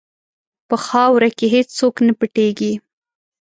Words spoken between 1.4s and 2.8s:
هېڅ څوک نه پټیږي.